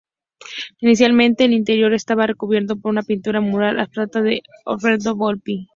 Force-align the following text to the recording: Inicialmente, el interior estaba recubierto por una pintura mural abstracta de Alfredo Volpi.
Inicialmente, 0.79 1.45
el 1.45 1.53
interior 1.53 1.93
estaba 1.93 2.25
recubierto 2.25 2.75
por 2.75 2.89
una 2.89 3.03
pintura 3.03 3.39
mural 3.39 3.79
abstracta 3.79 4.23
de 4.23 4.41
Alfredo 4.65 5.15
Volpi. 5.15 5.69